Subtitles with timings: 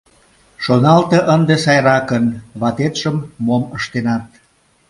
[0.63, 2.25] Шоналте ынде сайракын:
[2.59, 4.25] ватетшым мом ыштенат?!